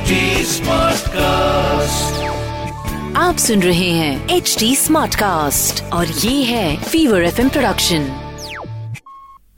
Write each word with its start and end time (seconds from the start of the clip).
HD 0.00 0.16
Smartcast. 0.50 2.18
आप 3.16 3.36
सुन 3.38 3.62
रहे 3.62 3.88
हैं 3.90 4.36
एच 4.36 4.54
डी 4.58 4.74
स्मार्ट 4.76 5.14
कास्ट 5.14 5.82
और 5.92 6.06
ये 6.06 6.42
है 6.44 6.76
फीवर 6.82 7.22
एफ़ 7.24 7.40
प्रोडक्शन 7.48 8.06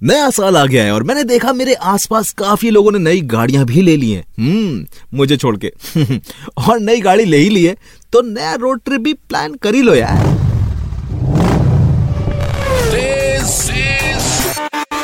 नया 0.00 0.28
साल 0.38 0.56
आ 0.56 0.64
गया 0.66 0.84
है 0.84 0.92
और 0.94 1.02
मैंने 1.10 1.24
देखा 1.24 1.52
मेरे 1.52 1.74
आसपास 1.92 2.32
काफ़ी 2.38 2.70
लोगों 2.70 2.92
ने 2.92 2.98
नई 2.98 3.20
गाड़ियाँ 3.34 3.64
भी 3.66 3.82
ले 3.82 3.96
ली 3.96 4.10
हैं 4.10 4.24
हम्म 4.38 5.16
मुझे 5.18 5.36
छोड़ 5.36 5.56
के 5.64 5.73
और 6.68 6.80
नई 6.80 7.00
गाड़ी 7.00 7.24
ले 7.24 7.36
ही 7.38 7.48
ली 7.50 7.64
है 7.64 7.77
तो 8.12 8.22
नया 8.32 8.54
रोड 8.64 8.80
ट्रिप 8.84 9.00
भी 9.00 9.12
प्लान 9.29 9.54
कर 9.62 9.74
ही 9.74 9.82
लो 9.82 9.95
यार 9.95 10.30
This 12.93 13.70
is 13.79 14.59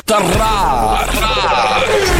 Tarrar. 0.06 2.17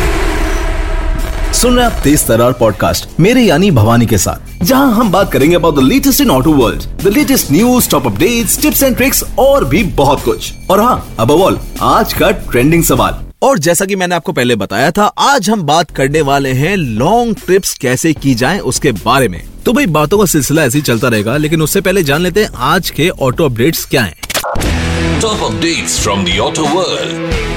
सुन 1.59 1.77
रहे 1.77 1.85
आप 1.87 1.93
तेज 2.05 2.27
तरार 2.27 2.53
पॉडकास्ट 2.53 3.09
मेरे 3.21 3.43
यानी 3.43 3.71
भवानी 3.71 4.07
के 4.07 4.19
साथ, 4.19 4.65
जहाँ 4.65 4.93
हम 4.95 5.11
बात 5.13 5.33
करेंगे 5.33 5.57
about 5.57 5.75
the 5.77 5.83
latest 5.83 6.21
in 6.21 6.31
auto 6.31 6.53
world 6.53 6.83
the 7.03 7.09
latest 7.09 7.51
news 7.53 7.89
top 7.91 8.07
updates 8.07 8.61
tips 8.63 8.83
and 8.83 8.97
tricks 8.97 9.25
और 9.39 9.65
भी 9.65 9.83
बहुत 9.85 10.23
कुछ। 10.25 10.53
और 10.71 10.81
हाँ 10.81 11.17
अब 11.19 11.31
ऑल 11.31 11.59
आज 11.81 12.13
का 12.13 12.31
ट्रेंडिंग 12.31 12.85
सवाल। 12.85 13.19
और 13.43 13.59
जैसा 13.59 13.85
कि 13.85 13.97
मैंने 13.97 14.15
आपको 14.15 14.33
पहले 14.33 14.57
बताया 14.57 14.91
था, 14.91 15.05
आज 15.05 15.51
हम 15.51 15.63
बात 15.63 15.91
करने 15.91 16.21
वाले 16.21 16.53
हैं 16.53 16.77
लॉन्ग 16.77 17.37
ट्रिप्स 17.47 17.75
कैसे 17.75 18.13
की 18.13 18.35
जाएँ 18.35 18.59
उसके 18.61 18.93
बारे 18.93 19.29
में। 19.29 19.43
तो 19.65 19.73
भाई, 19.73 19.87
बातों 19.87 20.19
का 20.19 20.25
सिलसिला 20.25 20.63
ऐसे 20.63 20.79
ही 20.79 20.83
चलता 20.83 21.09
रहेगा, 21.09 21.37
लेकिन 21.37 21.63
उससे 21.63 21.81
पहले 21.81 22.03
जान 22.03 22.21
लेते 22.21 22.45
हैं 22.45 22.51
आज 22.55 22.91
के 22.91 23.09
ऑटो 23.09 23.45
अपडेट्स 23.45 23.85
क्या 23.85 24.03
हैं। 24.03 24.17
Top 25.21 25.51
updates 25.51 26.01
from 26.01 26.25
the 26.25 26.41
auto 26.41 26.71
world. 26.71 27.48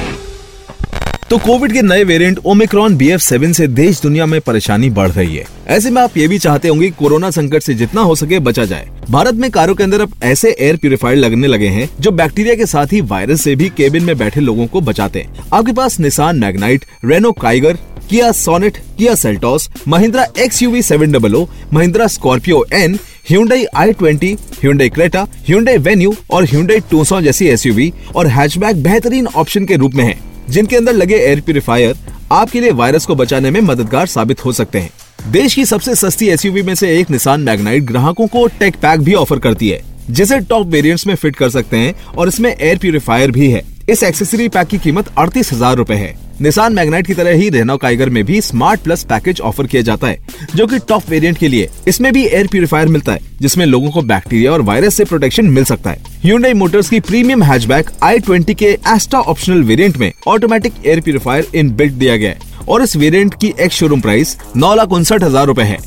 तो 1.32 1.38
कोविड 1.38 1.74
के 1.74 1.82
नए 1.82 2.04
variant 2.04 2.40
omicron 2.46 2.96
B 2.98 3.10
F 3.10 3.22
seven 3.22 3.50
ऐसी 3.50 3.68
देश 3.68 4.02
दुनिया 4.02 4.26
में 4.26 4.40
परेशानी 4.42 4.90
बढ़ 4.90 5.10
रही 5.10 5.36
है। 5.36 5.46
ऐसे 5.68 5.90
में 5.90 6.02
आप 6.02 6.18
ये 6.18 6.28
भी 6.28 6.40
चाहते 6.40 6.68
होंगे 6.68 6.90
कोरोना 6.90 7.30
संकट 7.32 7.64
से 7.64 7.74
जितना 7.74 8.02
हो 8.02 8.16
सके 8.16 8.40
बचा 8.40 8.66
जाए। 8.66 8.90
भारत 9.10 9.34
में 9.34 9.52
कारों 9.52 9.76
के 9.76 9.84
अंदर 9.84 10.02
अब 10.02 10.14
ऐसे 10.24 10.56
एयर 10.60 10.78
प्यूरिफायर 10.78 11.18
लगने 11.18 11.48
लगे 11.48 11.68
हैं 11.68 11.90
जो 12.00 12.12
बैक्टीरिया 12.12 12.56
के 12.56 12.66
साथ 12.66 12.88
ही 12.94 13.02
वायरस 13.02 13.42
से 13.42 13.56
भी 13.56 13.70
केबिन 13.70 14.04
में 14.04 14.18
बैठे 14.18 14.42
लोगों 14.42 14.68
को 14.68 14.82
बचाते 14.82 15.20
हैं। 15.20 15.50
आपके 15.54 15.72
पास 15.72 16.00
Nissan 16.00 16.40
Magnite 16.40 16.86
Renault 17.06 17.32
Kiger 17.32 17.78
Kia 18.10 18.32
Sonet 18.32 18.78
Kia 18.98 19.16
Seltos 19.16 19.70
Mahindra 19.88 20.26
X 20.40 20.62
U 20.62 20.72
V 20.72 20.82
seven 20.82 21.12
double 21.12 21.36
O 21.36 21.48
Mahindra 21.74 22.08
Scorpio 22.08 22.66
N 22.74 23.00
Hyundai 23.32 23.64
i20, 23.78 24.38
Hyundai 24.64 24.94
Creta 24.94 25.28
Hyundai 25.50 25.78
Venue 25.78 26.16
और 26.32 26.46
Hyundai 26.46 26.82
Tucson 26.92 27.22
जैसी 27.22 27.48
एसयूवी 27.48 27.94
और 28.16 28.28
हैचबैक 28.28 28.84
बेहतरीन 28.84 29.28
ऑप्शन 29.28 29.66
के 29.66 29.76
रूप 29.76 29.94
में 29.94 30.04
हैं, 30.04 30.31
जिनके 30.50 30.76
अंदर 30.76 30.94
लगे 30.94 31.16
एयर 31.18 31.42
प्यूरिफायर 31.42 31.96
आपके 32.32 32.62
लिए 32.62 32.72
वायरस 32.72 33.06
को 33.06 33.16
बचाने 33.16 33.52
में 33.52 33.60
मददगार 33.62 34.08
साबित 34.08 34.46
हो 34.46 34.52
सकते 34.54 34.80
हैं। 34.80 35.32
देश 35.32 35.56
की 35.56 35.66
सबसे 35.66 35.96
सस्ती 35.96 36.28
एसयूवी 36.28 36.62
में 36.62 36.74
से 36.76 36.98
एक 37.00 37.10
निशान 37.12 37.42
मैगनाइट 37.42 37.84
ग्राहकों 37.84 38.28
को 38.28 38.46
टेक 38.60 38.76
पैक 38.76 39.00
भी 39.00 39.14
ऑफ़र 39.14 39.40
करती 39.40 39.70
है, 39.70 39.82
जिसे 40.10 40.40
टॉप 40.40 40.68
वेरियंट 40.68 41.08
में 41.08 41.16
फिट 41.16 41.36
कर 41.36 41.50
सकते 41.50 41.78
हैं 41.78 41.94
और 42.18 42.28
इसमें 42.28 42.50
एयर 42.52 42.78
प्यूरिफायर 42.78 43.32
भी 43.32 43.50
है। 43.52 43.64
इस 43.90 44.04
एक्सेसरी 44.04 44.48
पैक 44.50 44.68
की 44.68 44.78
कीमत 44.78 45.10
अड़तीस 45.18 45.52
हज़ार 45.54 45.76
रूपए 45.76 45.96
है। 45.96 46.16
निशान 46.42 46.74
मैग्नाइट 46.74 47.08
की 47.08 47.14
तरह 47.14 47.32
ही 47.32 47.50
रेनो 47.50 47.76
काइगर 47.78 48.10
में 48.10 48.24
भी 48.26 48.40
स्मार्ट 48.42 48.82
प्लस 48.82 49.04
पैकेज 49.04 49.40
ऑफ़र 49.42 49.68
किया 49.68 49.82
जाता 49.82 50.08
है, 50.08 50.18
जो 50.56 50.68
कि 50.68 50.80
टॉप 50.80 51.10
वेरिएंट 51.10 51.38
के 51.38 51.48
लिए 51.48 51.70
इसमें 51.88 52.12
भी 52.14 52.26
एयर 52.26 52.48
प्यूरिफायर 52.48 52.88
मिलता 52.88 53.14
है, 53.14 53.20
जिसमें 53.42 53.66
लोगों 53.66 53.92
को 53.92 54.02
बैक्टीरिया 54.04 54.52
और 54.52 54.62
वायरस 54.62 54.96
से 54.96 55.06
प्रोटेक्शन 55.06 55.46
मिल 55.48 55.64
सकता 55.64 55.90
है। 55.90 56.04
Hyundai 56.24 56.54
मोटर्स 56.56 56.90
की 56.90 57.00
प्रीमियम 57.02 57.44
हैचबैक 57.44 57.90
i20 58.04 58.56
के 58.56 58.78
एस्टा 58.88 59.20
ऑप्शनल 59.20 59.64
वेरियंट 59.64 59.98
में 59.98 60.12
automatic 60.28 60.86
air 60.86 61.02
purifier 61.02 61.48
in 61.56 61.72
built 61.76 61.94
दिया 61.94 62.18
गया 62.18 62.30
है, 62.30 62.40
और 62.70 62.84
इस 62.84 62.96
वेरियंट 62.96 63.34
की 63.34 63.54
एक्स 63.60 63.76
शोरूम 63.76 64.02
प्राइस 64.02 64.38
नौ 64.56 64.74
लाख 64.76 64.92
उनसठ 64.92 65.24
हज़ार 65.24 65.46
रूपए 65.48 65.64
है। 65.64 65.78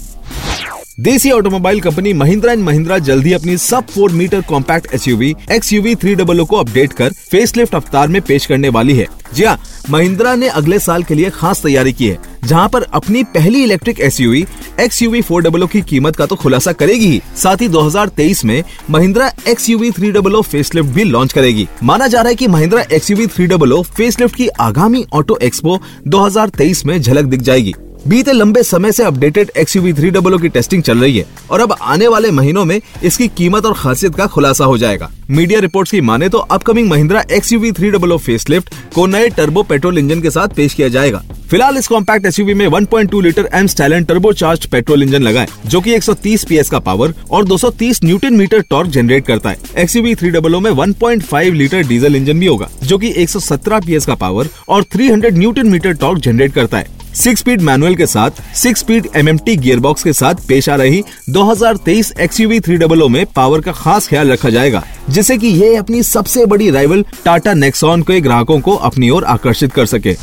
देसी 0.98 1.30
automobile 1.30 1.80
company 1.80 2.12
Mahindra 2.12 2.52
and 2.52 2.62
Mahindra 2.64 2.98
जल्दी 2.98 3.32
अपनी 3.32 3.56
sub 3.58 3.86
four 3.86 4.10
metre 4.12 4.40
compact 4.40 4.94
SUV 4.94 5.34
XUV 5.72 5.94
three 5.94 6.14
double 6.14 6.44
को 6.44 6.56
अपडेट 6.56 6.92
कर 6.92 7.12
फेसलिफ्ट 7.30 7.74
अवतार 7.74 8.08
में 8.08 8.20
पेश 8.22 8.46
करने 8.46 8.68
वाली 8.68 8.96
है। 8.96 9.06
जी 9.34 9.44
हाँ 9.44 9.58
महिंद्रा 9.90 10.34
ने 10.34 10.48
अगले 10.48 10.78
साल 10.78 11.02
के 11.02 11.14
लिए 11.14 11.30
खास 11.30 11.62
तैयारी 11.62 11.92
की 11.92 12.06
है, 12.06 12.18
जहाँ 12.44 12.68
पर 12.68 12.82
अपनी 12.82 13.22
पहली 13.24 13.62
electric 13.62 14.00
S 14.00 14.06
SUV 14.06 14.44
XUV 15.02 15.22
four 15.22 15.42
double 15.42 15.66
की 15.66 15.82
कीमत 15.82 16.16
का 16.16 16.26
तो 16.26 16.36
खुलासा 16.36 16.72
करेगी 16.72 17.06
ही। 17.06 17.20
साथ 17.36 17.56
ही 17.56 17.68
2023 17.68 18.44
में 18.44 18.62
Mahindra 18.90 19.30
XUV 19.70 19.90
three 19.90 20.10
double 20.12 20.40
facelift 20.42 20.90
भी 20.90 21.04
लॉन्च 21.04 21.32
करेगी। 21.32 21.68
माना 21.82 22.06
जा 22.06 22.20
रहा 22.20 22.28
है 22.28 22.34
कि 22.34 22.48
Mahindra 22.48 22.84
XUV 23.10 23.26
three 23.26 23.46
double 23.46 23.80
facelift 23.96 24.36
की 24.36 24.48
आगामी 24.60 25.04
ऑटो 25.12 25.38
एक्सपो 25.42 25.80
2023 26.08 26.84
में 26.86 27.00
झलक 27.02 27.24
दिख 27.24 27.40
जाएगी। 27.40 27.74
बीते 28.08 28.32
लंबे 28.32 28.62
समय 28.62 28.92
से 28.92 29.02
updated 29.02 29.50
X 29.56 29.74
U 29.76 29.92
three 29.94 30.10
double 30.10 30.38
की 30.38 30.48
टेस्टिंग 30.48 30.82
चल 30.82 30.98
रही 30.98 31.16
है 31.18 31.24
और 31.50 31.60
अब 31.60 31.74
आने 31.82 32.08
वाले 32.08 32.30
महीनों 32.30 32.64
में 32.64 32.80
इसकी 33.04 33.28
कीमत 33.28 33.66
और 33.66 33.74
खासियत 33.74 34.14
का 34.14 34.26
खुलासा 34.26 34.64
हो 34.64 34.76
जाएगा। 34.78 35.10
मीडिया 35.30 35.60
रिपोर्ट्स 35.60 35.90
की 35.90 36.00
माने 36.00 36.28
तो 36.28 36.38
upcoming 36.38 36.90
Mahindra 36.90 37.22
X 37.32 37.52
U 37.52 37.72
three 37.72 37.90
double 37.90 38.16
facelift 38.16 38.74
को 38.94 39.06
नए 39.06 39.28
टर्बो 39.28 39.62
पेट्रोल 39.62 39.98
इंजन 39.98 40.20
के 40.22 40.30
साथ 40.30 40.48
पेश 40.48 40.74
किया 40.74 40.88
जाएगा। 40.88 41.22
फ़िलहाल 41.50 41.76
इस 41.76 41.86
कॉम्पैक्ट 41.86 42.26
एसयूवी 42.26 42.54
में 42.54 42.66
1.2 42.68 43.20
litre 43.22 43.48
M 43.54 43.66
Stallion 43.66 44.06
turbo 44.08 44.32
charge 44.32 44.66
petrol 44.66 45.02
engine 45.02 45.22
लगा 45.22 45.40
है 45.40 45.48
जो 45.66 45.80
कि 45.80 45.92
130 45.92 46.44
पीएस 46.44 46.70
का 46.70 46.78
पावर 46.80 47.14
और 47.30 47.44
230 47.46 48.02
न्यूटन 48.04 48.34
मीटर 48.34 48.60
टॉर्क 48.60 48.90
जनरेट 48.90 49.26
करता 49.26 49.50
है। 49.50 49.58
एक्सयूवी 49.78 50.14
थ्री 50.14 50.30
डबल 50.30 50.56
में 50.60 50.70
1.5 50.72 51.52
लीटर 51.52 51.82
डीजल 51.82 52.16
इंजन 52.16 52.40
भी 52.40 52.46
होगा, 52.46 52.68
जो 52.82 52.98
कि 52.98 53.12
117 53.16 53.86
पीएस 53.86 54.06
का 54.06 54.14
पावर 54.16 54.48
और 54.68 54.82
300 54.92 55.32
न्यूटन 55.32 55.68
मीटर 55.68 55.92
टॉर्क 55.94 56.20
जनरेट 56.20 56.52
करता 56.52 56.78
है। 56.78 57.02
सिक्स 57.14 57.40
स्पीड 57.40 57.60
मैनुअल 57.62 57.94
के 57.94 58.06
साथ 58.06 58.40
सिक्स 58.54 58.80
स्पीड 58.80 59.06
एमएमटी 59.16 59.54
गियरबॉक्स 59.56 60.02
के 60.02 60.12
साथ 60.12 60.34
पेश 60.48 60.68
आ 60.68 60.76
रही 60.76 61.02
2023 61.30 62.10
एक्सयूवी 62.20 62.58
थ्री 62.60 62.76
डबल 62.76 63.02
ओ 63.02 63.08
में 63.08 63.24
पावर 63.26 63.60
का 63.60 63.72
खास 63.72 64.08
ख्याल 64.08 64.32
रखा 64.32 64.50
जाएगा, 64.50 64.82
जिससे 65.10 65.36
कि 65.38 65.46
ये 65.46 65.74
अपनी 65.76 66.02
सबसे 66.02 66.46
बड़ी 66.46 66.70
राइवल 66.70 67.04
टाटा 67.24 67.54
नेक्सॉन 67.54 68.02
के 68.02 68.20
ग्राहकों 68.20 68.58
को 68.60 68.74
अपनी 68.80 69.10
ओर 69.10 69.24
आकर्षित 69.24 69.72
कर 69.72 69.86
सके। 69.86 70.16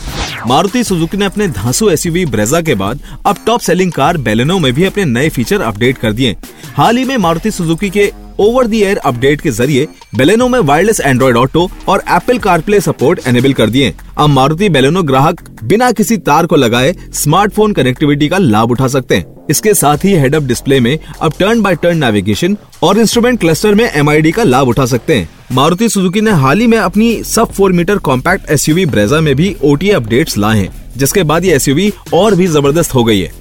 मारुति 0.48 0.84
सुजुकी 0.84 1.18
ने 1.18 1.26
अपने 1.26 1.48
धांसू 1.50 1.90
एसयूवी 1.90 2.26
ब्रेजा 2.26 2.62
के 2.62 2.76
बाद 2.76 3.00
अब 3.26 3.38
टॉप 3.46 3.60
सेलिंग 3.60 3.92
कार 3.92 4.18
बेलेनो 4.18 4.60
में 4.60 4.72
भी 4.74 4.86
अपने 4.86 5.06
नए 5.06 5.30
फीचर 5.30 5.62
अपडेट 5.62 5.98
कर 5.98 6.14
दिए। 6.14 6.36
हाल 6.76 6.98
ही 6.98 7.04
में 7.06 7.18
मारुति 7.18 7.52
सुजुकी 7.52 7.90
के 7.90 8.12
ओवर 8.42 8.68
दी 8.68 8.82
एयर 8.82 8.98
अपडेट 8.98 9.42
के 9.42 9.52
ज़रिए 9.52 9.88
बेलेनो 10.16 10.48
में 10.48 10.60
वायरलेस 10.60 11.00
एंड्रॉइड 11.00 11.38
ऑटो 11.38 11.70
और 11.88 12.04
एप्पल 12.10 12.38
कारप्ले 12.40 12.80
सपोर्ट 12.82 13.28
एनेबल 13.28 13.54
कर 13.54 13.70
दिए। 13.70 13.94
अब 14.18 14.30
मारुति 14.30 14.70
बेलेनो 14.70 15.04
ग्राहक 15.04 15.42
बिना 15.64 15.92
किसी 15.92 16.18
तार 16.20 16.46
को 16.46 16.56
लगाए 16.56 16.94
स्मार्टफ़ोन 17.14 17.74
कनेक्टिविटी 17.74 18.30
का 18.30 18.38
लाभ 18.38 18.72
उठा 18.72 18.88
सकते 18.88 19.16
हैं। 19.16 19.26
इसके 19.50 19.74
साथ 19.74 20.06
ही 20.06 20.14
हेड 20.14 20.36
अप 20.36 20.44
डिस्प्ले 20.44 20.80
में 20.80 20.98
अब 21.22 21.34
टर्न 21.40 21.62
बाय 21.62 21.76
टर्न 21.76 21.98
नेविगेशन 21.98 22.58
और 22.84 23.00
इंस्ट्रूमेंट 23.00 23.40
क्लस्टर 23.40 23.76
में 23.76 23.84
एमआईडी 23.86 24.32
का 24.32 24.44
लाभ 24.44 24.68
उठा 24.68 24.86
सकते 24.86 25.16
हैं। 25.16 25.30
मारुति 25.52 25.90
सुजुकी 25.90 26.22
ने 26.22 26.32
हाल 26.34 26.60
ही 26.60 26.68
में 26.68 26.78
अपनी 26.78 27.14
sub 27.26 27.52
four 27.52 27.72
meter 27.72 27.98
compact 28.00 28.50
SUV 28.52 28.86
Brezza 28.88 29.22
में 29.22 29.36
भी 29.36 29.56
ओटीए 29.64 29.92
अपडेट्स 29.92 30.38
लाए 30.38 30.58
हैं, 30.58 30.70
जिसके 30.98 31.24
बाद 31.24 31.46
ये 31.46 31.56
एसयूवी 31.56 31.92
और 32.14 32.36
भी 32.36 32.48
ज़बरदस्त 32.48 32.94
हो 32.96 33.04
गई 33.04 33.20
है। 33.20 33.32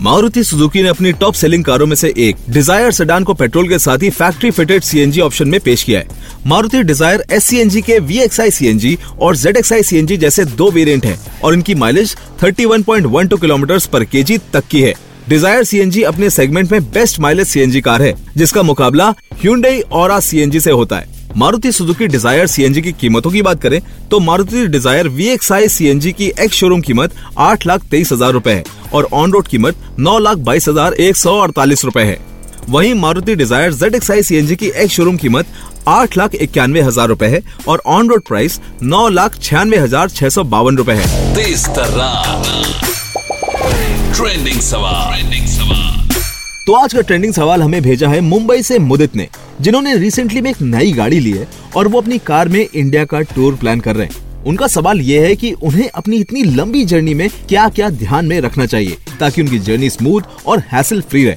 मारुति 0.00 0.42
सुजुकी 0.44 0.82
ने 0.82 0.88
अपनी 0.88 1.10
टॉप 1.12 1.34
सेलिंग 1.34 1.64
कारों 1.64 1.86
में 1.86 1.94
से 1.96 2.12
एक 2.18 2.36
डिज़ायर 2.50 2.90
सेडान 2.90 3.24
को 3.24 3.34
पेट्रोल 3.34 3.68
के 3.68 3.78
साथ 3.78 4.02
ही 4.02 4.10
फैक्ट्री 4.10 4.50
फिटेड 4.50 4.82
सीएनजी 4.82 5.20
ऑप्शन 5.20 5.48
में 5.48 5.58
पेश 5.60 5.82
किया 5.82 6.00
है। 6.00 6.08
मारुति 6.46 6.82
डिज़ायर 6.82 7.24
एस 7.30 7.44
सी 7.44 7.82
के 7.82 7.98
वी 8.00 8.20
सीएनजी 8.30 8.96
और 9.18 9.36
जेड 9.36 9.60
सीएनजी 9.62 10.16
जैसे 10.16 10.44
दो 10.44 10.70
वेरिएंट 10.70 11.06
हैं 11.06 11.18
और 11.40 11.54
इनकी 11.54 11.74
माइलेज 11.74 12.16
31.12 12.44 13.40
किलोमीटर 13.40 13.80
पर 13.92 14.04
केजी 14.04 14.38
तक 14.52 14.68
की 14.70 14.82
है। 14.82 14.94
डिज़ायर 15.28 15.64
सीएनजी 15.64 16.02
अपने 16.04 16.30
सेगमेंट 16.30 16.72
में 16.72 16.82
बेस्ट 16.82 17.20
माइलेज 17.20 17.46
सीएनजी 17.46 17.80
कार 17.80 18.02
है, 18.02 18.14
जिसका 18.36 18.62
मुकाबला 18.62 19.14
Hyundai 19.44 19.80
और 19.84 20.20
सीएनजी 20.22 20.60
से 20.60 20.70
होता 20.72 20.96
है। 20.96 21.18
मारुति 21.36 21.72
सुजुकी 21.72 22.06
डिज़ायर 22.06 22.46
सीएनजी 22.46 22.82
की 22.82 22.92
कीमतों 22.92 23.30
की 23.30 23.42
बात 23.42 23.62
करें 23.62 23.80
तो 24.10 24.20
Maruti 24.20 24.66
Dzire 24.68 25.08
V 25.08 25.28
X 25.28 25.52
I 25.52 25.68
CNG 25.68 26.12
की 26.12 26.32
एक्स 26.38 26.56
शोरूम 26.56 26.80
कीमत 26.80 27.14
आठ 27.38 27.66
लाख 27.66 27.84
तेईस 27.90 28.12
हज़ार 28.12 28.32
रूपए 28.32 28.50
है। 28.50 28.79
और 28.92 29.08
ऑन 29.12 29.32
रोड 29.32 29.48
कीमत 29.48 29.76
नौ 29.98 30.18
लाख 30.18 30.38
बाईस 30.40 30.68
हज़ार 30.68 30.94
एक 31.00 31.16
सौ 31.16 31.38
अड़तालीस 31.38 31.84
रूपए 31.84 32.02
है। 32.02 32.18
वहीं 32.68 32.94
Maruti 32.94 33.34
Dzire 33.36 33.72
Z 33.74 33.94
X 33.94 34.10
I 34.10 34.22
C 34.22 34.36
N 34.36 34.46
G 34.46 34.56
की 34.56 34.66
एक्स 34.68 34.94
शोरूम 34.94 35.16
कीमत 35.16 35.46
आठ 35.88 36.16
लाख 36.18 36.34
इक्यानवे 36.36 36.80
हज़ार 36.82 37.08
रूपए 37.08 37.26
है 37.28 37.42
और 37.68 37.82
ऑन 37.88 38.08
रोड 38.10 38.22
प्राइस 38.24 38.60
नौ 38.84 39.08
लाख 39.10 39.38
छियानवे 39.38 39.76
हज़ार 39.78 40.08
छह 40.10 40.28
सौ 40.28 40.44
बावन 40.46 40.76
रूपए 40.76 40.92
है। 40.94 41.06
ट्रेंडिंग 44.14 44.60
सवाल। 44.60 45.12
ट्रेंडिंग 45.12 45.46
सवाल। 45.48 46.08
तो 46.66 46.74
आज 46.74 46.94
का 46.94 47.00
ट्रेंडिंग 47.00 47.32
सवाल 47.34 47.62
हमें 47.62 47.80
भेजा 47.82 48.08
है 48.08 48.20
मुंबई 48.22 48.62
से 48.62 48.78
मुदित 48.78 49.16
ने 49.16 49.28
जिन्होंने 49.60 49.96
रिसेंटली 49.98 50.40
में 50.40 50.50
एक 50.50 50.60
नई 50.62 50.92
गाड़ी 50.92 51.20
ली 51.20 51.30
है 51.32 51.48
और 51.76 51.88
वो 51.88 52.00
अपनी 52.00 52.18
कार 52.26 52.48
में 52.48 52.60
इंडिया 52.64 53.04
का 53.04 53.20
टूर 53.34 53.54
प्लान 53.54 53.80
कर 53.80 53.96
रहे 53.96 54.06
हैं। 54.06 54.29
उनका 54.46 54.66
सवाल 54.66 55.00
ये 55.00 55.26
है 55.26 55.34
कि 55.36 55.52
उन्हें 55.52 55.88
अपनी 55.88 56.16
इतनी 56.16 56.42
लंबी 56.44 56.84
जर्नी 56.84 57.14
में 57.14 57.28
क्या 57.48 57.68
क्या 57.68 57.88
ध्यान 57.90 58.26
में 58.26 58.40
रखना 58.40 58.66
चाहिए 58.66 58.96
ताकि 59.20 59.42
उनकी 59.42 59.58
जर्नी 59.58 59.90
स्मूथ 59.90 60.46
और 60.46 60.62
हैसल 60.72 61.00
फ्री 61.00 61.24
रहे? 61.24 61.36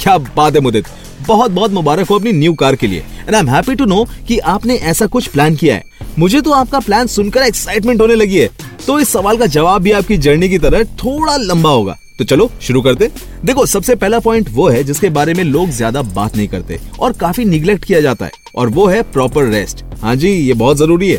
क्या 0.00 0.16
बात 0.18 0.54
है, 0.54 0.60
मुदित। 0.60 0.86
बहुत 1.26 1.50
बहुत 1.50 1.72
मुबारक 1.72 2.08
हो 2.08 2.18
अपनी 2.18 2.32
न्यू 2.32 2.52
कार 2.54 2.76
के 2.76 2.86
लिए। 2.86 2.98
And 2.98 3.34
I 3.34 3.40
am 3.40 3.48
happy 3.48 3.74
to 3.74 3.84
know 3.84 4.04
कि 4.28 4.38
आपने 4.38 4.74
ऐसा 4.74 5.06
कुछ 5.06 5.26
प्लान 5.26 5.56
किया 5.56 5.74
है। 5.74 5.84
मुझे 6.18 6.40
तो 6.40 6.52
आपका 6.52 6.78
प्लान 6.80 7.06
सुनकर 7.06 7.42
एक्साइटमेंट 7.42 8.00
होने 8.00 8.14
लगी 8.14 8.38
है। 8.38 8.48
तो 8.86 8.98
इस 9.00 9.08
सवाल 9.08 9.36
का 9.36 9.46
जवाब 9.46 9.82
भी 9.82 9.90
आपकी 9.92 10.16
जर्नी 10.16 10.48
की 10.48 10.58
तरह 10.58 10.84
थोड़ा 10.96 11.36
लंबा 11.36 11.70
होगा। 11.70 11.96
तो 12.18 12.24
चलो, 12.24 12.50
शुरू 12.62 12.80
करते 12.82 13.10
देखो, 13.44 13.64
सबसे 13.66 13.94
पहला 13.94 14.18
पॉइंट 14.18 14.48
वो 14.52 14.68
है 14.68 14.82
जिसके 14.84 15.08
बारे 15.10 15.34
में 15.34 15.42
लोग 15.44 15.70
ज़्यादा 15.70 16.02
बात 16.04 16.36
नहीं 16.36 16.48
करते 16.48 16.78
और 17.00 17.12
काफ़ी 17.12 17.44
निग्लेक्ट 17.44 17.84
किया 17.84 18.00
जाता 18.00 18.24
है। 18.24 18.30
और 18.56 18.68
वो 18.68 18.86
है 18.86 19.02
प्रॉपर 19.02 19.44
रेस्ट 19.44 19.84
हाँ 20.02 20.14
जी, 20.16 20.28
ये 20.28 20.54
बहुत 20.54 20.76
ज़रूरी 20.76 21.10
है। 21.10 21.18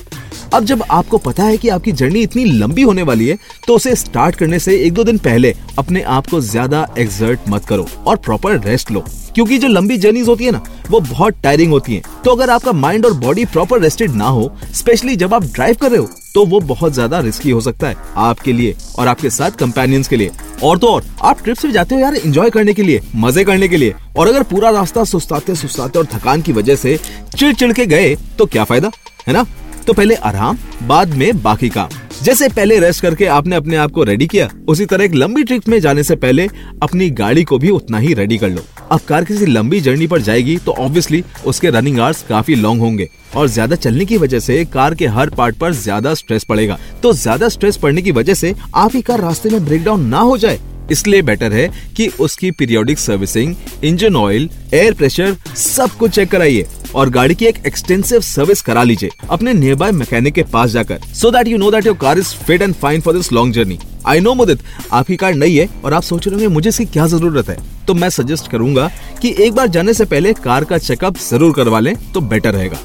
अब 0.54 0.66
जब 0.66 0.84
आपको 0.92 1.18
पता 1.20 1.44
है 1.44 1.58
कि 1.58 1.70
आपकी 1.70 1.92
जर्नी 1.94 2.22
इतनी 2.22 2.44
लंबी 2.46 2.82
होने 2.82 3.04
वाली 3.04 3.28
है 3.28 3.38
तो 3.68 3.76
उसे 3.76 3.96
स्टार्ट 3.96 4.36
करने 4.36 4.60
से 4.60 4.76
एक 4.78 4.94
दो 4.94 5.04
दिन 5.04 5.18
पहले 5.20 5.54
अपने 5.80 6.02
आप 6.02 6.28
को 6.28 6.42
ज़्यादा 6.42 6.88
एक्सर्ट 7.00 7.50
मत 7.50 7.66
करो 7.66 7.88
और 8.08 8.18
प्रॉपर 8.18 8.60
रेस्ट 8.62 8.92
लो। 8.92 9.04
क्योंकि 9.36 9.58
जो 9.58 9.68
लंबी 9.68 9.98
जर्नीज 9.98 10.28
होती 10.28 10.46
है 10.46 10.52
ना, 10.52 10.62
वो 10.90 11.00
बहुत 11.00 11.36
टायरिंग 11.44 11.72
होती 11.72 11.96
है। 11.96 12.02
तो 12.26 12.32
अगर 12.32 12.50
आपका 12.50 12.72
माइंड 12.74 13.06
और 13.06 13.14
बॉडी 13.16 13.46
प्रॉपर 13.46 13.82
रेस्टेड 13.82 14.12
ना 14.12 14.28
हो 14.28 14.52
स्पेशली 14.76 15.16
जब 15.16 15.34
आप 15.34 15.44
ड्राइव 15.46 15.76
कर 15.82 15.92
रहे 15.92 16.00
हो 16.00 16.08
तो 16.36 16.46
वो 16.46 16.60
बहुत 16.62 16.94
ज़्यादा 16.94 17.20
रिस्की 17.20 17.52
हो 17.52 17.62
सकता 17.62 17.88
है 17.88 17.96
आपके 18.18 18.54
लिए 18.54 18.76
और 19.00 19.08
आपके 19.08 19.30
साथ 19.30 19.52
कंपेनियंस 19.60 20.08
के 20.08 20.16
लिए। 20.16 20.32
और 20.64 20.78
तो 20.78 20.88
और, 20.88 21.04
आप 21.22 21.42
ट्रिप 21.44 21.58
से 21.58 21.72
जाते 21.72 21.96
हो 21.96 22.02
यार 22.02 22.16
एंजॉय 22.16 22.50
करने 22.50 22.74
के 22.74 22.84
लिए, 22.84 23.02
मज़े 23.16 23.44
करने 23.44 23.68
के 23.68 23.78
लिए। 23.78 23.94
और 24.18 24.28
अगर 24.28 24.44
पूरा 24.44 24.70
रास्ता 24.70 25.04
सुस्ताते 25.04 25.56
सुस्ताते 25.56 26.00
और 26.00 26.06
थकान 26.14 26.42
की 26.42 26.52
वजह 26.54 26.76
से 26.76 26.98
चिड़ 27.38 27.72
के 27.74 27.86
गए 27.86 28.16
तो 28.38 28.46
क्या 28.46 28.64
फ़ायदा? 28.64 28.92
है 29.28 29.34
ना? 29.34 29.46
तो 29.88 29.94
पहले 29.94 30.16
आराम, 30.16 30.58
बाद 30.84 31.14
में 31.14 31.42
बाकी 31.42 31.70
काम। 31.70 31.90
जैसे 32.24 32.48
पहले 32.50 32.80
रेस्ट 32.80 33.02
करके 33.02 33.26
आपने 33.28 33.56
अपने 33.56 33.76
आप 33.78 33.92
को 33.92 34.04
रेडी 34.04 34.26
किया, 34.28 34.48
उसी 34.68 34.86
तरह 34.86 35.04
एक 35.04 35.14
लंबी 35.16 35.44
ट्रिप 35.44 35.68
में 35.70 35.80
जाने 35.82 36.04
से 36.04 36.16
पहले 36.16 36.48
अपनी 36.84 37.10
गाड़ी 37.12 37.44
को 37.44 37.58
भी 37.58 37.70
उतना 37.70 37.98
ही 37.98 38.14
रेडी 38.14 38.38
कर 38.38 38.50
लो। 38.50 38.64
अब 38.92 39.00
कार 39.08 39.24
किसी 39.26 39.46
लंबी 39.46 39.80
जर्नी 39.82 40.08
पर 40.08 40.22
जाएगी 40.22 40.58
तो 40.58 40.72
ऑब्वियसली 40.74 41.24
उसके 41.46 41.70
रनिंग 41.70 42.00
आवर्स 42.00 42.24
काफ़ी 42.30 42.56
लॉन्ग 42.56 42.82
होंगे। 42.82 43.10
और 43.36 43.48
ज़्यादा 43.48 43.76
चलने 43.76 44.06
की 44.06 44.18
वजह 44.18 44.40
से 44.40 44.64
कार 44.66 44.96
के 44.96 45.08
हर 45.08 45.30
पार्ट 45.30 45.56
पर 45.56 45.74
ज़्यादा 45.74 46.14
स्ट्रेस 46.14 46.44
पड़ेगा। 46.44 46.78
तो 47.04 47.14
ज़्यादा 47.14 47.50
स्ट्रेस 47.50 47.78
पड़ने 47.78 48.02
की 48.02 48.12
वजह 48.12 48.34
से 48.34 48.54
आपकी 48.76 49.02
कार 49.02 49.22
रास्ते 49.22 49.50
में 49.50 49.66
ब्रेकडाउन 49.66 50.06
ना 50.06 50.20
हो 50.20 50.38
जाए। 50.38 50.60
इसलिए 50.92 51.22
बेटर 51.22 51.54
है 51.54 51.68
कि 51.98 52.08
उसकी 52.20 52.52
periodic 52.52 53.00
servicing 53.00 53.56
engine 53.84 54.16
oil 54.16 54.50
air 54.74 54.94
pressure 54.94 55.36
सब 55.58 55.98
कुछ 56.00 56.12
चेक 56.12 56.32
कराइए 56.32 56.66
और 56.96 57.10
गाड़ी 57.10 57.36
की 57.36 57.46
एक 57.46 57.58
एक्सटेंसिव 57.68 58.22
सर्विस 58.22 58.62
करा 58.62 58.84
लीजिए 58.84 59.10
अपने 59.30 59.54
नियर 59.54 59.76
बाय 59.76 59.92
मैकेनिक 59.92 60.34
के 60.34 60.44
पास 60.54 60.70
जाकर 60.70 61.00
so 61.16 61.32
that 61.32 61.48
you 61.48 61.58
know 61.58 61.72
that 61.72 61.86
your 61.86 61.98
car 61.98 62.20
is 62.20 62.36
fit 62.46 62.62
and 62.62 62.74
fine 62.76 63.02
for 63.02 63.14
this 63.14 63.32
long 63.34 63.54
journey 63.54 63.80
I 64.08 64.20
know 64.20 64.34
Mudit 64.34 64.60
आपकी 64.92 65.16
कार 65.16 65.34
नई 65.36 65.56
है 65.56 65.68
और 65.86 65.94
आप 65.94 66.04
सोच 66.04 66.28
रहे 66.28 66.34
होंगे, 66.34 66.48
मुझे 66.48 66.70
इसकी 66.70 66.86
क्या 66.86 67.06
ज़रूरत 67.08 67.50
है? 67.50 67.58
तो 67.88 67.94
मैं 67.94 68.10
सजेस्ट 68.10 68.48
करूँगा 68.52 68.90
कि 69.22 69.36
एक 69.40 69.54
बार 69.54 69.68
जाने 69.68 69.94
से 69.94 70.06
पहले 70.06 70.34
कार 70.34 70.64
का 70.64 70.78
चेकअप 70.78 71.18
ज़रूर 71.20 71.54
करवा 71.56 71.80
लें 71.80 71.94
तो 72.14 72.22
बेटर 72.22 72.54
रहेगा। 72.54 72.78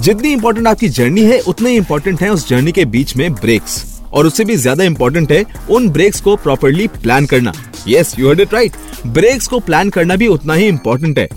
जितनी 0.00 0.32
इंपॉर्टेंट 0.32 0.66
आपकी 0.66 0.88
जर्नी 0.88 1.22
है, 1.22 1.38
उतने 1.40 1.74
इंपॉर्टेंट 1.76 2.22
है 2.22 2.30
उस 2.30 2.48
जर्नी 2.48 2.72
के 2.72 2.84
बीच 2.86 3.16
में 3.16 3.32
ब्रेक्स 3.32 3.82
और 4.14 4.26
उससे 4.26 4.44
भी 4.44 4.56
ज़्यादा 4.56 4.84
इंपॉर्टेंट 4.84 5.32
है 5.32 5.44
उन 5.70 5.88
ब्रेक्स 5.90 6.20
को 6.20 6.36
प्रॉपरली 6.36 6.86
प्लान 6.94 7.26
करना। 7.26 7.52
Yes 7.88 8.14
you 8.18 8.28
heard 8.28 8.40
it 8.40 8.54
right 8.54 8.72
brakes 9.06 9.46
को 9.46 9.60
प्लान 9.60 9.90
करना 9.90 10.16
भी 10.16 10.26
उतना 10.26 10.54
ही 10.54 10.66
इंपॉर्टेंट 10.66 11.18
है। 11.18 11.28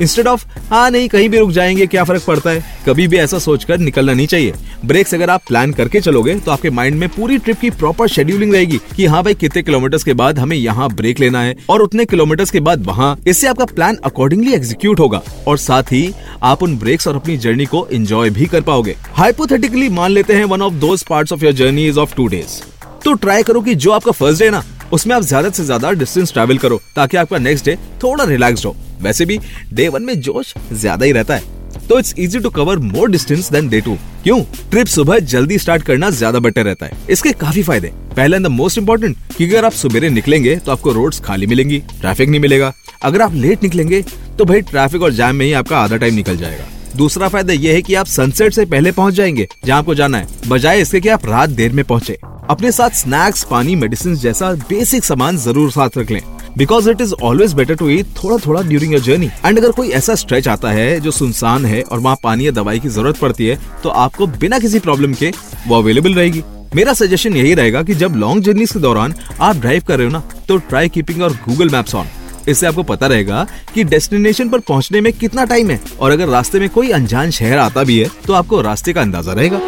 इंस्टेड 0.00 0.26
ऑफ़ 0.26 0.44
हाँ 0.70 0.90
नहीं, 0.90 1.08
कहीं 1.08 1.28
भी 1.28 1.38
रुक 1.38 1.50
जाएँगे, 1.50 1.86
क्या 1.86 2.04
फ़र्क 2.04 2.22
पड़ता 2.26 2.50
है? 2.50 2.64
कभी 2.86 3.06
भी 3.08 3.16
ऐसा 3.18 3.38
सोचकर 3.38 3.78
निकलना 3.78 4.12
नहीं 4.12 4.26
चाहिए। 4.26 4.54
ब्रेक्स 4.84 5.14
अगर 5.14 5.30
आप 5.30 5.42
प्लान 5.48 5.72
करके 5.72 6.00
चलोगे 6.00 6.34
तो 6.36 6.50
आपके 6.50 6.70
माइंड 6.70 6.98
में 6.98 7.08
पूरी 7.08 7.38
ट्रिप 7.38 7.58
की 7.60 7.70
प्रॉपर 7.72 8.08
शेड्यूलिंग 8.08 8.52
रहेगी 8.54 8.80
कि 8.96 9.06
हाँ 9.06 9.22
भाई, 9.24 9.34
कितने 9.34 9.62
किलोमीटर 9.62 9.98
के 10.04 10.14
बाद 10.14 10.38
हमें 10.38 10.56
यहाँ 10.56 10.88
ब्रेक 10.90 11.20
लेना 11.20 11.42
है 11.42 11.56
और 11.70 11.82
उतने 11.82 12.04
किलोमीटर 12.04 12.44
के 12.44 12.60
बाद 12.60 12.86
वहाँ। 12.86 13.16
इससे 13.26 13.46
आपका 13.48 13.64
प्लान 13.66 13.96
अकॉर्डिंगली 14.04 14.54
एग्जीक्यूट 14.54 15.00
होगा 15.00 15.22
और 15.48 15.58
साथ 15.58 15.92
ही 15.92 16.12
आप 16.42 16.62
उन 16.62 16.76
ब्रेक्स 16.78 17.08
और 17.08 17.16
अपनी 17.16 17.36
जर्नी 17.36 17.66
को 17.66 17.86
एंजॉय 17.92 18.30
भी 18.30 18.46
कर 18.46 18.60
पाओगे। 18.62 18.96
हाइपोथेटिकली 19.12 19.88
मान 19.90 20.10
लेते 20.10 20.34
हैं 20.34 20.44
one 20.44 20.62
of 20.62 20.74
those 20.76 21.02
part 21.02 21.32
of 21.32 21.44
your 21.44 21.52
journey 21.54 21.86
is 21.88 21.98
of 21.98 22.14
two 22.16 22.26
days 22.26 22.60
तो 23.04 23.12
ट्राई 23.14 23.42
करो 23.42 23.60
कि 23.60 23.74
जो 23.74 23.90
आपका 23.90 24.12
फ़र्स्ट 24.12 24.42
डे 24.42 24.50
ना, 24.50 24.62
उसमें 24.92 25.14
आप 25.16 25.22
ज़्यादा 25.22 25.50
से 25.50 25.64
ज़्यादा 25.64 25.90
डिस्टेंस 25.92 26.32
ट्रैवल 26.32 26.58
करो 26.58 26.80
ताकि 26.96 27.16
आपका 27.16 27.38
नेक्स्ट 27.38 27.64
डे 27.64 27.76
थोड़ा 28.02 28.24
रिलैक्स 28.24 28.66
हो। 28.66 28.76
वैसे 29.02 29.24
भी 29.26 29.38
डे 29.72 29.88
वन 29.88 30.02
में 30.02 30.20
जोश 30.20 30.54
ज़्यादा 30.72 31.06
ही 31.06 31.12
रहता 31.12 31.34
है। 31.34 31.58
तो 31.88 31.98
it's 31.98 32.14
easy 32.18 32.38
to 32.38 32.50
cover 32.50 32.78
more 32.78 33.10
distance 33.10 33.50
than 33.52 33.68
day 33.68 33.80
two 33.80 33.96
क्यों? 34.24 34.40
ट्रिप 34.70 34.86
सुबह 34.86 35.18
जल्दी 35.20 35.58
स्टार्ट 35.58 35.82
करना 35.82 36.10
ज़्यादा 36.10 36.38
बेटर 36.38 36.64
रहता 36.64 36.86
है। 36.86 36.98
इसके 37.10 37.32
काफ़ी 37.34 37.62
फ़ायदे 37.62 37.92
पहले 38.16 38.36
एंड 38.36 38.46
द 38.46 38.50
मोस्ट 38.50 38.78
इंपॉर्टेंट 38.78 39.16
कि 39.36 39.46
अगर 39.46 39.64
आप 39.64 39.72
सुबेरे 39.72 40.08
निकलेंगे 40.10 40.56
तो 40.56 40.72
आपको 40.72 40.92
रोड्स 40.92 41.20
खाली 41.20 41.46
मिलेंगी 41.46 41.78
ट्रैफ़िक 42.00 42.28
नहीं 42.28 42.40
मिलेगा। 42.40 42.72
अगर 43.02 43.22
आप 43.22 43.34
लेट 43.34 43.62
निकलेंगे 43.62 44.02
तो 44.38 44.44
भाई 44.44 44.60
ट्रैफ़िक 44.62 45.02
और 45.02 45.12
जाम 45.12 45.36
में 45.36 45.46
ही 45.46 45.52
आपका 45.52 45.78
आधा 45.78 45.96
टाइम 45.96 46.14
निकल 46.14 46.36
जाएगा। 46.36 46.64
दूसरा 46.96 47.28
फ़ायदा 47.28 47.52
यह 47.52 47.74
है 47.74 47.82
कि 47.82 47.94
आप 47.94 48.06
सनसेट 48.06 48.52
से 48.52 48.64
पहले 48.64 48.92
पहुँच 48.92 49.14
जाएँगे, 49.14 49.46
जहाँ 49.64 49.78
आपको 49.78 49.94
जाना 49.94 50.18
है। 50.18 50.26
बजाय 50.48 50.80
इसके 50.80 51.00
कि 51.00 51.08
आप 51.08 51.26
रात 51.26 51.50
देर 51.50 51.72
में 51.72 51.84
पहुँचे। 51.84 52.18
अपने 52.50 52.72
साथ 52.72 52.90
स्नैक्स 52.96 53.44
पानी 53.44 53.74
मेडिसिन 53.76 54.16
जैसा 54.16 54.52
बेसिक 54.68 55.04
सामान 55.04 55.36
ज़रूर 55.38 55.70
साथ 55.70 55.98
रख 55.98 56.10
लें। 56.10 56.20
Because 56.58 56.90
it 56.90 57.00
is 57.00 57.14
always 57.22 57.52
better 57.54 57.74
to 57.74 57.88
eat 57.88 58.06
थोड़ा 58.22 58.36
थोड़ा 58.46 58.62
ड्यूरिंग 58.62 58.92
योर 58.92 59.02
जर्नी 59.02 59.26
एंड 59.44 59.58
अगर 59.58 59.72
कोई 59.72 59.90
ऐसा 59.90 60.14
स्ट्रेच 60.14 60.48
आता 60.48 60.70
है 60.70 61.00
जो 61.00 61.10
सुनसान 61.10 61.64
है 61.66 61.82
और 61.82 61.98
वहाँ 61.98 62.16
पानी 62.22 62.46
या 62.46 62.50
दवाई 62.52 62.80
की 62.80 62.88
ज़रूरत 62.88 63.18
पड़ती 63.18 63.46
है 63.46 63.58
तो 63.82 63.88
आपको 63.88 64.26
बिना 64.26 64.58
किसी 64.58 64.78
प्रॉब्लम 64.78 65.14
के 65.14 65.32
वो 65.66 65.76
अवेलेबल 65.76 66.14
रहेगी। 66.14 66.42
मेरा 66.74 66.92
सजेशन 66.94 67.36
यही 67.36 67.54
रहेगा 67.54 67.82
कि 67.82 67.94
जब 67.94 68.16
लॉन्ग 68.16 68.44
जर्नी 68.44 68.66
के 68.66 68.78
दौरान 68.78 69.14
आप 69.40 69.56
ड्राइव 69.56 69.82
कर 69.88 69.98
रहे 69.98 70.06
हो 70.06 70.12
ना 70.12 70.22
तो 70.48 70.56
ट्राई 70.58 70.88
कीपिंग 70.88 71.22
और 71.22 71.32
गूगल 71.48 71.68
मैप्स 71.68 71.94
ऑन 71.94 72.06
इससे 72.48 72.66
आपको 72.66 72.82
पता 72.82 73.06
रहेगा 73.06 73.46
कि 73.74 73.84
डेस्टिनेशन 73.84 74.48
पर 74.48 74.58
पहुँचने 74.58 75.00
में 75.00 75.12
कितना 75.12 75.44
टाइम 75.44 75.70
है। 75.70 75.80
और 76.00 76.10
अगर 76.10 76.28
रास्ते 76.28 76.60
में 76.60 76.68
कोई 76.68 76.90
अनजान 76.90 77.30
शहर 77.30 77.58
आता 77.58 77.84
भी 77.84 77.98
है 77.98 78.08
तो 78.26 78.32
आपको 78.32 78.60
रास्ते 78.62 78.92
का 78.92 79.00
अंदाज़ा 79.00 79.32
रहेगा। 79.32 79.60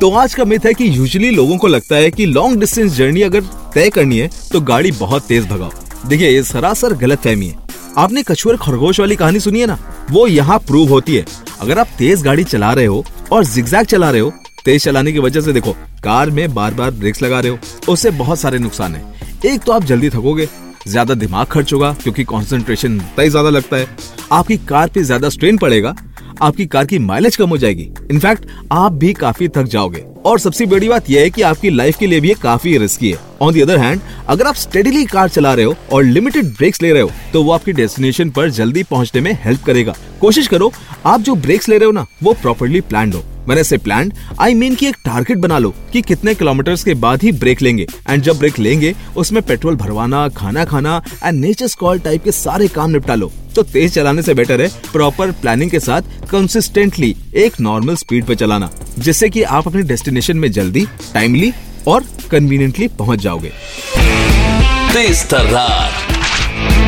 तो 0.00 0.10
आज 0.10 0.34
का 0.34 0.44
मिथ 0.44 0.64
है 0.66 0.72
कि 0.74 0.86
यूजुअली 0.88 1.30
लोगों 1.30 1.56
को 1.58 1.66
लगता 1.66 1.96
है 1.96 2.10
कि 2.10 2.24
लॉन्ग 2.26 2.60
डिस्टेंस 2.60 2.92
जर्नी 2.92 3.22
अगर 3.22 3.40
तय 3.74 3.90
करनी 3.90 4.16
है 4.18 4.28
तो 4.52 4.60
गाड़ी 4.60 4.90
बहुत 4.92 5.26
तेज 5.26 5.46
भगाओ। 5.46 6.08
देखिए, 6.08 6.28
ये 6.28 6.42
सरासर 6.42 6.92
गलत 6.92 7.18
फहमी 7.18 7.46
है। 7.46 7.62
आपने 7.96 8.22
कछुअर 8.22 8.56
खरगोश 8.56 9.00
वाली 9.00 9.16
कहानी 9.16 9.40
सुनी 9.40 9.60
है 9.60 9.66
ना? 9.66 9.78
वो 10.10 10.26
यहाँ 10.26 10.58
प्रूव 10.58 10.88
होती 10.88 11.16
है। 11.16 11.24
अगर 11.60 11.78
आप 11.78 11.88
तेज 11.98 12.22
गाड़ी 12.22 12.44
चला 12.44 12.72
रहे 12.72 12.86
हो 12.86 13.04
और 13.32 13.44
जिग्जैग 13.44 13.86
चला 13.86 14.10
रहे 14.10 14.20
हो, 14.20 14.32
तेज 14.64 14.84
चलाने 14.84 15.12
की 15.12 15.18
वजह 15.18 15.40
से 15.40 15.52
देखो, 15.52 15.72
कार 16.04 16.30
में 16.30 16.54
बार 16.54 16.74
बार 16.74 16.90
ब्रेक्स 16.90 17.22
लगा 17.22 17.40
रहे 17.40 17.50
हो। 17.50 17.92
उससे 17.92 18.10
बहुत 18.12 18.40
सारे 18.40 18.58
नुकसान 18.58 18.94
है। 18.94 19.04
एक 19.46 19.60
तो 19.60 19.72
आप 19.72 19.84
जल्दी 19.84 20.10
थकोगे, 20.10 20.48
ज़्यादा 20.88 21.14
दिमाग 21.14 21.46
खर्च 21.46 21.72
होगा, 21.72 21.92
क्योंकि 22.02 22.24
कंसंट्रेशन 22.24 22.98
तय 23.16 23.28
ज़्यादा 23.28 23.50
लगता 23.50 23.76
है। 23.76 23.88
आपकी 24.32 24.56
कार 24.58 24.88
पे 24.88 25.02
ज़्यादा 25.02 25.28
स्ट्रेन 25.28 25.58
पड़ेगा 25.58 25.94
आपकी 26.42 26.66
कार 26.66 26.86
की 26.86 26.98
माइलेज 26.98 27.36
कम 27.36 27.50
हो 27.50 27.56
जाएगी। 27.58 27.88
इनफैक्ट 28.10 28.46
आप 28.72 28.92
भी 28.92 29.12
काफ़ी 29.12 29.48
थक 29.48 29.64
जाओगे। 29.64 30.04
और 30.26 30.38
सबसे 30.38 30.66
बड़ी 30.66 30.88
बात 30.88 31.10
यह 31.10 31.20
है 31.20 31.30
कि 31.30 31.42
आपकी 31.42 31.70
लाइफ 31.70 31.96
के 31.98 32.06
लिए 32.06 32.20
भी 32.20 32.28
ये 32.28 32.34
काफ़ी 32.34 32.76
रिस्की 32.78 33.10
है। 33.10 33.18
ऑन 33.42 33.52
दी 33.54 33.60
अदर 33.60 33.78
हैंड 33.78 34.00
अगर 34.28 34.46
आप 34.46 34.54
स्टेडीली 34.54 35.04
कार 35.04 35.28
चला 35.28 35.52
रहे 35.54 35.64
हो 35.64 35.74
और 35.92 36.04
लिमिटेड 36.04 36.46
ब्रेक्स 36.48 36.82
ले 36.82 36.92
रहे 36.92 37.02
हो 37.02 37.10
तो 37.32 37.42
वो 37.42 37.52
आपकी 37.52 37.72
डेस्टिनेशन 37.72 38.30
पर 38.30 38.50
जल्दी 38.50 38.82
पहुँचने 38.82 39.20
में 39.20 39.32
हेल्प 39.44 39.62
करेगा। 39.62 39.94
कोशिश 40.20 40.48
करो, 40.48 40.72
आप 41.06 41.20
जो 41.20 41.34
ब्रेक्स 41.34 41.68
ले 41.68 41.78
रहे 41.78 41.86
हो 41.86 41.92
ना, 41.92 42.06
वो 42.22 42.32
प्रॉपरली 42.32 42.80
प्लान 42.80 43.12
हो। 43.12 43.22
मैंने 43.48 43.64
से 43.64 43.76
प्लान 43.76 44.12
आई 44.40 44.54
मीन 44.54 44.74
की 44.74 44.86
एक 44.86 44.96
टारगेट 45.04 45.38
बना 45.38 45.58
लो 45.58 45.72
कि 45.92 46.02
कितने 46.02 46.34
किलोमीटर्स 46.34 46.84
के 46.84 46.94
बाद 46.94 47.22
ही 47.22 47.32
ब्रेक 47.32 47.62
लेंगे। 47.62 47.86
एंड 48.10 48.22
जब 48.22 48.38
ब्रेक 48.38 48.58
लेंगे, 48.58 48.94
उसमें 49.16 49.42
पेट्रोल 49.42 49.76
भरवाना, 49.76 50.28
खाना 50.28 50.64
खाना 50.64 51.02
एंड 51.24 51.40
नेचर 51.40 51.66
स्कॉल 51.66 51.98
टाइप 51.98 52.24
के 52.24 52.32
सारे 52.32 52.68
काम 52.68 52.90
निपटा 52.90 53.14
लो। 53.14 53.32
तो 53.54 53.62
तेज 53.62 53.92
चलाने 53.94 54.22
से 54.22 54.34
बेटर 54.34 54.60
है 54.62 54.68
प्रॉपर 54.92 55.30
प्लानिंग 55.32 55.70
के 55.70 55.80
साथ 55.80 56.02
कंसिस्टेंटली 56.30 57.14
एक 57.36 57.60
नॉर्मल 57.60 57.96
स्पीड 57.96 58.24
पे 58.24 58.34
चलाना 58.34 58.70
जिससे 58.98 59.28
कि 59.28 59.42
आप 59.42 59.68
अपने 59.68 59.82
डेस्टिनेशन 59.82 60.36
में 60.36 60.50
जल्दी 60.52 60.86
टाइमली 61.14 61.52
और 61.88 62.04
कन्वीनियंटली 62.30 62.88
पहुँच 62.98 63.20
जाओगे। 63.20 63.52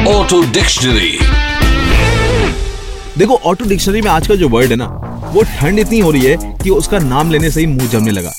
ऑटो 0.09 0.43
डिक्शनरी 0.53 1.19
देखो 3.19 3.35
ऑटो 3.35 3.65
डिक्शनरी 3.65 4.03
में 4.03 4.11
आज 4.11 4.27
का 4.29 4.35
जो 4.35 4.49
वर्ड 4.49 4.71
है 4.71 4.77
ना 4.77 4.87
वो 5.35 5.43
ठंड 5.43 5.79
इतनी 5.79 5.99
हो 5.99 6.11
रही 6.11 6.23
है 6.23 6.37
कि 6.63 6.71
उसका 6.71 6.99
नाम 6.99 7.31
लेने 7.31 7.51
से 7.51 7.61
ही 7.61 7.67
मुँह 7.67 7.89
जमने 7.89 8.11
लगा। 8.11 8.33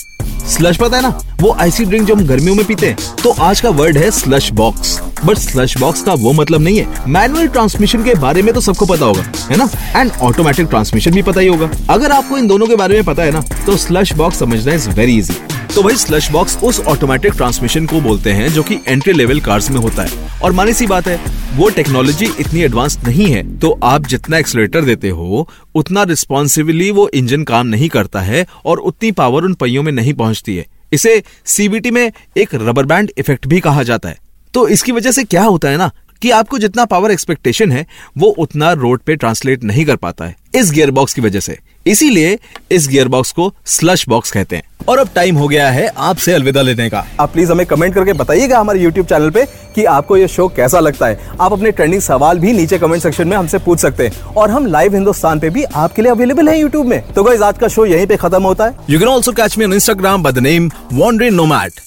स्लश 0.48 0.78
पता 0.78 0.98
है 0.98 1.04
ना? 1.04 1.10
वो 1.42 1.52
आइसी 1.54 1.86
ड्रिंक 1.86 2.06
जो 2.08 2.16
हम 2.16 2.26
गर्मियों 2.28 2.56
में 2.56 2.66
पीते 2.66 2.88
हैं 2.88 3.16
तो 3.24 3.32
आज 3.42 3.62
का 3.62 3.70
वर्ड 3.72 3.98
है 3.98 4.12
slush 4.12 4.52
box 4.54 5.00
but 5.26 5.38
slush 5.38 5.78
box 5.78 6.02
का 6.02 6.14
वो 6.14 6.32
मतलब 6.34 6.62
नहीं 6.62 6.78
है। 6.78 7.04
मैनुअल 7.08 7.48
ट्रांसमिशन 7.48 8.04
के 8.04 8.14
बारे 8.16 8.42
में 8.42 8.54
तो 8.54 8.62
सबको 8.62 8.86
पता 8.86 9.06
होगा, 9.06 9.24
है 9.50 9.58
ना? 9.58 9.70
एंड 9.96 10.12
ऑटोमेटिक 10.22 10.68
ट्रांसमिशन 10.68 11.12
भी 11.12 11.22
पता 11.22 11.42
ही 11.42 11.48
होगा। 11.48 11.70
अगर 11.90 12.12
आपको 12.12 12.38
इन 12.38 12.48
दोनों 12.48 12.68
के 12.68 12.76
बारे 12.76 12.96
में 12.96 13.04
पता 13.06 13.24
है 13.24 13.32
ना 13.32 13.42
तो 13.66 13.78
स्लश 13.78 14.14
बॉक्स 14.14 14.40
समझना 14.40 14.74
इज़ 14.74 14.90
वेरी 14.90 15.18
इजी 15.18 15.34
तो 15.76 15.82
भाई 15.84 15.96
स्लश 15.96 16.30
बॉक्स 16.32 16.58
उस 16.58 16.80
ऑटोमेटिक 16.82 17.34
ट्रांसमिशन 17.34 17.86
को 17.86 18.00
बोलते 18.02 18.32
हैं 18.32 18.48
जो 18.50 18.64
कि 18.64 18.80
एंट्री 18.88 19.14
लेवल 19.14 19.40
कार्स 19.40 19.70
में 19.72 19.78
होता 19.78 20.04
है। 20.04 20.40
और 20.40 20.52
मानी 20.52 20.74
सी 20.74 20.88
बात 20.88 21.08
है, 21.08 21.20
वो 21.56 21.70
टेक्नोलॉजी 21.70 22.26
इतनी 22.40 22.62
एडवांस 22.62 22.98
नहीं 23.04 23.26
है 23.26 23.44
तो 23.60 23.72
आप 23.84 24.06
जितना 24.06 24.38
एक्सलेटर 24.38 24.86
देते 24.86 25.10
हो, 25.10 25.48
उतना 25.76 26.04
रिस्पॉन्सिबली 26.04 26.90
वो 26.92 27.08
इंजन 27.10 27.44
काम 27.44 27.68
नहीं 27.68 27.90
करता 27.90 28.22
है 28.22 28.46
और 28.66 28.78
उतनी 28.80 29.12
पावर 29.12 29.44
उन 29.44 29.54
पहियों 29.54 29.84
में 29.84 29.92
नहीं 29.92 30.14
पहुँचती 30.14 30.56
है। 30.56 30.66
इसे 30.94 31.22
सीबीटी 31.46 31.92
में 31.92 32.12
एक 32.38 32.56
रबर 32.56 32.86
बैंड 32.86 33.12
इफ़ेक्ट 33.18 33.48
भी 33.48 33.60
कहा 33.60 33.84
जाता 33.84 34.10
है। 34.10 34.18
तो 34.54 34.68
इसकी 34.68 34.92
वजह 34.92 35.12
से 35.12 35.24
क्या 35.24 35.44
होता 35.44 35.70
है 35.70 35.78
ना, 35.78 35.92
कि 36.22 36.30
आपको 36.32 36.58
जितना 36.60 36.86
पावर 36.86 37.12
एक्सपेक्टेशन 37.12 37.72
है, 37.72 37.86
वो 38.18 38.28
उतना 38.30 38.72
रोड 38.74 39.02
पे 39.02 39.16
ट्रांसलेट 39.16 39.64
नहीं 39.64 39.86
कर 39.86 39.96
पाता 39.96 40.26
है। 40.26 40.36
इस 40.56 40.72
गियर 40.72 40.92
बॉक्स 40.92 41.14
की 41.14 41.22
वजह 41.22 41.40
से। 41.40 41.58
इसीलिए 41.88 42.38
इस 42.72 42.88
गियर 42.88 43.08
बॉक्स 43.08 43.32
को 43.32 43.54
स्लश 43.66 44.08
बॉक्स 44.10 44.32
कहते 44.32 44.56
हैं। 44.56 44.64
और 44.90 45.00
अब 45.00 45.10
टाइम 45.16 45.36
हो 45.36 45.48
गया 45.48 45.70
है 45.70 45.88
आपसे 45.98 46.34
अलविदा 46.34 46.62
लेने 46.62 46.90
का। 46.90 47.06
आप 47.20 47.32
प्लीज़ 47.34 47.52
हमें 47.52 47.66
कमेंट 47.66 47.94
करके 47.96 48.14
बताइएगा 48.14 48.60
हमारे 48.60 48.80
यूट्यूब 48.80 49.08
चैनल 49.08 49.30
पे 49.30 49.46
कि 49.76 49.86
आपको 49.86 50.18
ये 50.18 50.28
शो 50.28 50.48
कैसा 50.48 50.80
लगता 50.80 51.08
है। 51.08 51.20
आप 51.42 51.54
अपने 51.54 51.72
ट्रेंडिंग 51.72 52.02
सवाल 52.02 52.40
भी 52.40 52.54
नीचे 52.54 52.78
कमेंट 52.78 53.04
सेक्शन 53.04 53.28
में 53.28 53.38
हमसे 53.38 53.58
पूछ 53.58 53.80
सकते 53.80 54.08
हैं। 54.08 54.22
और 54.36 54.52
हम 54.52 54.66
लाइव 54.66 54.94
हिंदुस्तान 54.94 55.40
पे 55.40 55.50
भी 55.50 55.64
आपके 55.64 56.02
लिए 56.02 56.12
अवेलेबल 56.12 56.50
है 56.50 56.60
यूट्यूब 56.60 56.88
में। 56.88 57.02
तो 57.14 57.24
गाइस 57.24 57.42
आज 57.42 57.58
का 57.58 57.68
शो 57.68 57.86
यहीं 57.86 58.08
पे 58.08 58.16
खत्म 58.16 58.44
होता 58.44 58.66
है। 58.66 58.76
You 58.90 59.00
can 59.00 59.08
also 59.08 59.32
catch 59.32 59.58
me 59.58 59.66
on 59.66 59.74
Instagram 59.74 60.24
by 60.24 60.34
the 60.34 60.40
name 60.40 60.72
wanderin 60.94 61.34
nomad 61.34 61.87